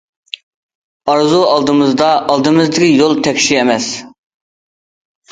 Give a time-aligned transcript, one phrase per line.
[1.11, 3.91] ئارزۇ ئالدىمىزدا، ئالدىمىزدىكى يول تەكشى ئەمەس.